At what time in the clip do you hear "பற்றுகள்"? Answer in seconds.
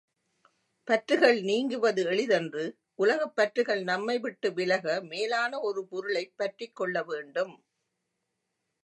0.87-1.41, 3.35-3.83